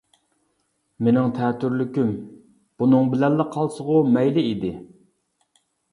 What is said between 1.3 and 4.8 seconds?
تەتۈرلۈكۈم بۇنىڭ بىلەنلا قالسىغۇ مەيلى ئىدى.